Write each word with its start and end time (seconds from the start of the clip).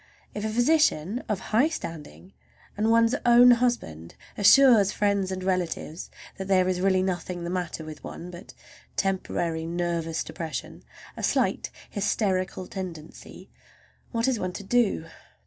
If 0.33 0.43
a 0.43 0.49
physician 0.49 1.23
of 1.29 1.39
high 1.53 1.69
standing, 1.69 2.33
and 2.75 2.89
one's 2.89 3.13
own 3.23 3.51
husband, 3.51 4.15
assures 4.35 4.91
friends 4.91 5.31
and 5.31 5.43
relatives 5.43 6.09
that 6.39 6.47
there 6.47 6.67
is 6.67 6.81
really 6.81 7.03
nothing 7.03 7.43
the 7.43 7.51
matter 7.51 7.85
with 7.85 8.03
one 8.03 8.31
but 8.31 8.55
temporary 8.95 9.67
nervous 9.67 10.23
depression—a 10.23 11.21
slight 11.21 11.69
hysterical 11.91 12.65
tendency—what 12.65 14.27
is 14.27 14.39
one 14.39 14.53
to 14.53 14.63
do? 14.63 15.05